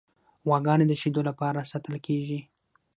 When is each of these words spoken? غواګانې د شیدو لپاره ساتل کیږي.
غواګانې 0.45 0.85
د 0.87 0.93
شیدو 1.01 1.21
لپاره 1.29 1.67
ساتل 1.71 1.93
کیږي. 2.05 2.39